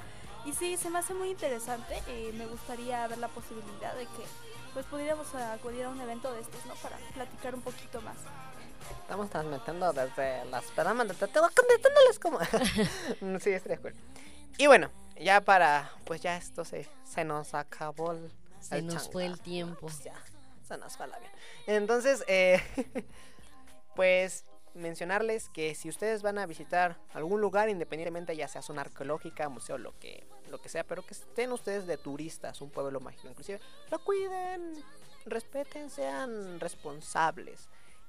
[0.43, 2.01] Y sí, se me hace muy interesante.
[2.07, 4.25] eh, me gustaría ver la posibilidad de que
[4.75, 6.75] pues pudiéramos acudir a un evento de estos, ¿no?
[6.75, 8.17] Para platicar un poquito más.
[9.01, 12.39] Estamos transmitiendo desde las peramas de Teteo, contestándoles como.
[13.39, 13.99] sí, estoy de acuerdo.
[14.57, 15.89] Y bueno, ya para.
[16.03, 18.29] Pues ya esto se, se nos acabó el.
[18.59, 19.79] Se el nos fue el tiempo.
[19.79, 20.21] Pues ya,
[20.67, 21.31] se nos fue la bien.
[21.67, 22.61] Entonces, eh,
[23.95, 29.47] pues mencionarles que si ustedes van a visitar algún lugar, independientemente ya sea zona arqueológica,
[29.47, 33.27] museo, lo que, lo que sea, pero que estén ustedes de turistas, un pueblo mágico
[33.27, 33.59] inclusive,
[33.91, 34.83] lo cuiden,
[35.25, 37.67] respeten, sean responsables.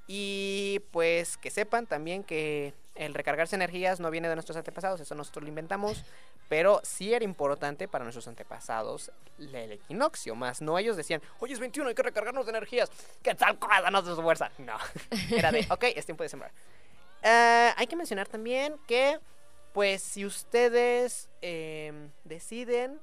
[0.08, 5.14] Y pues que sepan también que el recargarse energías no viene de nuestros antepasados, eso
[5.16, 6.04] nosotros lo inventamos,
[6.48, 11.58] pero sí era importante para nuestros antepasados el equinoccio, más no ellos decían, oye es
[11.58, 12.88] 21, hay que recargarnos de energías,
[13.22, 13.58] ¿qué tal?
[13.82, 14.50] Danos de su fuerza.
[14.58, 14.76] No,
[15.36, 16.52] era de, ok, es tiempo de sembrar.
[17.22, 19.18] Eh, hay que mencionar también que,
[19.76, 22.98] pues si ustedes em, deciden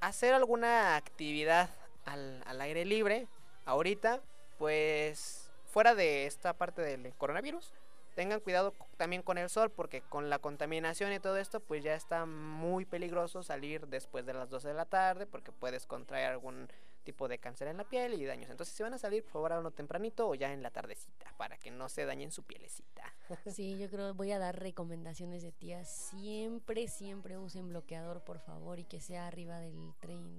[0.00, 1.70] hacer alguna actividad
[2.04, 3.28] al, al aire libre,
[3.64, 4.20] ahorita,
[4.58, 7.72] pues fuera de esta parte del coronavirus,
[8.14, 11.94] tengan cuidado también con el sol, porque con la contaminación y todo esto, pues ya
[11.94, 16.68] está muy peligroso salir después de las 12 de la tarde, porque puedes contraer algún
[17.04, 18.50] tipo de cáncer en la piel y daños.
[18.50, 21.56] Entonces, si van a salir, por favor, háganlo tempranito o ya en la tardecita, para
[21.58, 23.14] que no se dañen su pielecita.
[23.54, 25.88] Sí, yo creo voy a dar recomendaciones de tías.
[25.88, 29.92] Siempre, siempre usen bloqueador, por favor, y que sea arriba del,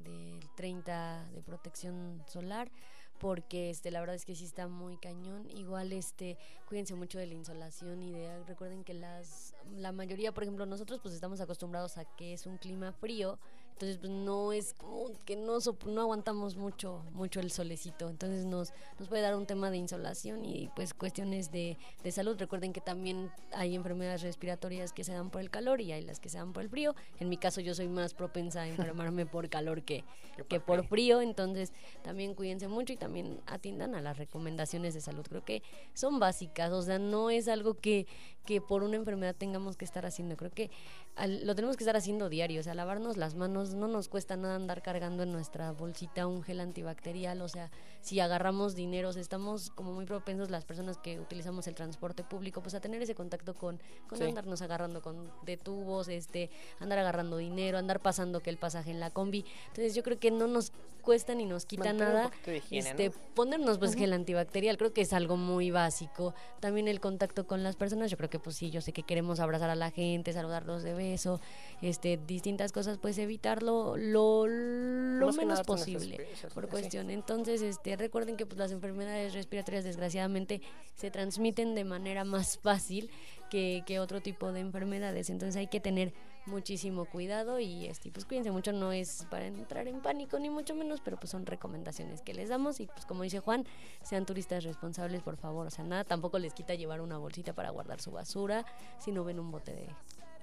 [0.03, 2.72] del 30 de protección solar,
[3.20, 5.49] porque este la verdad es que sí está muy cañón.
[5.49, 6.38] Igual este
[6.68, 10.99] cuídense mucho de la insolación y de recuerden que las la mayoría, por ejemplo, nosotros
[11.01, 13.39] pues estamos acostumbrados a que es un clima frío,
[13.76, 15.57] entonces pues no es como que no
[15.88, 20.45] no aguantamos mucho mucho el solecito, entonces nos nos puede dar un tema de insolación
[20.45, 22.38] y pues cuestiones de, de salud.
[22.39, 26.21] Recuerden que también hay enfermedades respiratorias que se dan por el calor y hay las
[26.21, 26.95] que se dan por el frío.
[27.19, 30.05] En mi caso yo soy más propensa a enfermarme por calor que,
[30.47, 35.26] que por frío, entonces también cuídense mucho y también atiendan a las recomendaciones de salud.
[35.28, 35.63] Creo que
[35.93, 38.07] son básicas, o sea, no es algo que,
[38.46, 40.38] que por una enfermedad tengamos que estar haciendo.
[40.38, 40.70] Creo que
[41.16, 44.38] al- lo tenemos que estar haciendo diario, o sea, lavarnos las manos, no nos cuesta
[44.38, 47.72] nada andar cargando en nuestra bolsita un gel antibacterial, o sea,
[48.02, 52.24] si agarramos dinero, o sea, estamos como muy propensos las personas que utilizamos el transporte
[52.24, 54.24] público, pues a tener ese contacto con, con Sí.
[54.26, 59.00] andarnos agarrando con de tubos, este, andar agarrando dinero, andar pasando que el pasaje en
[59.00, 59.46] la combi.
[59.68, 60.72] Entonces yo creo que no nos
[61.06, 63.16] cuesta ni nos quita Mantener nada poquito de higiene, este, ¿no?
[63.36, 63.99] ponernos pues Ujú.
[63.99, 66.34] gel antibacterial, creo que es algo muy básico.
[66.60, 69.39] También el contacto con las personas, yo creo que pues sí, yo sé que queremos
[69.39, 71.39] abrazar a la gente, saludarlos de beso,
[71.82, 76.70] este, distintas cosas, pues evitarlo lo, lo Más menos posible por sí.
[76.72, 77.10] cuestión.
[77.12, 80.62] Entonces, este, recuerden que pues las enfermedades respiratorias desgraciadamente
[80.95, 83.10] se transmiten de manera más fácil
[83.49, 85.30] que, que otro tipo de enfermedades.
[85.30, 86.14] Entonces hay que tener
[86.46, 90.76] muchísimo cuidado y este, pues cuídense mucho, no es para entrar en pánico ni mucho
[90.76, 93.66] menos, pero pues son recomendaciones que les damos y pues como dice Juan,
[94.04, 97.70] sean turistas responsables por favor, o sea, nada, tampoco les quita llevar una bolsita para
[97.70, 98.66] guardar su basura
[99.00, 99.88] si no ven un bote de,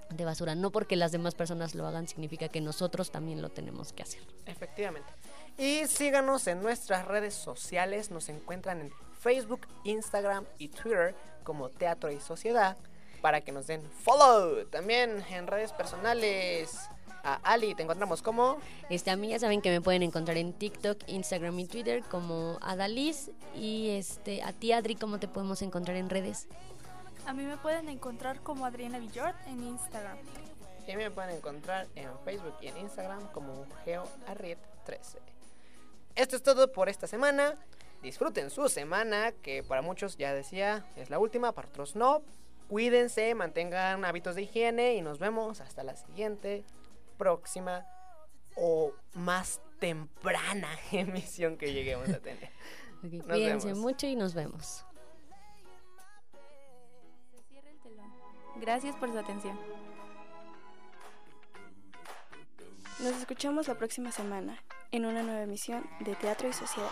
[0.09, 0.55] de basura.
[0.55, 4.21] No porque las demás personas lo hagan significa que nosotros también lo tenemos que hacer.
[4.45, 5.11] Efectivamente.
[5.57, 8.11] Y síganos en nuestras redes sociales.
[8.11, 12.77] Nos encuentran en Facebook, Instagram y Twitter como Teatro y Sociedad
[13.23, 14.65] para que nos den follow.
[14.65, 16.77] También en redes personales.
[17.23, 18.57] A Ali te encontramos como...
[18.89, 22.57] Este, a mí ya saben que me pueden encontrar en TikTok, Instagram y Twitter como
[22.61, 23.31] Adaliz.
[23.55, 26.49] Y este, a ti, Adri, ¿cómo te podemos encontrar en redes?
[27.25, 30.17] A mí me pueden encontrar como Adriana Villord en Instagram.
[30.85, 35.15] Y a mí me pueden encontrar en Facebook y en Instagram como GeoArriet13.
[36.15, 37.57] Esto es todo por esta semana.
[38.01, 42.21] Disfruten su semana, que para muchos ya decía es la última, para otros no.
[42.69, 46.63] Cuídense, mantengan hábitos de higiene y nos vemos hasta la siguiente,
[47.17, 47.85] próxima
[48.55, 52.49] o más temprana emisión que lleguemos a tener.
[53.03, 53.79] Nos cuídense vemos.
[53.81, 54.85] mucho y nos vemos.
[58.55, 59.59] Gracias por su atención.
[62.99, 64.57] Nos escuchamos la próxima semana
[64.91, 66.89] en una nueva emisión de Teatro y Sociedad.